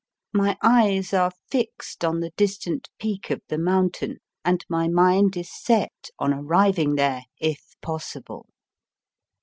[0.33, 5.51] My eyes are fixed on the distant peak of the mountain, and my mind is
[5.53, 8.47] set on arriving there if possible.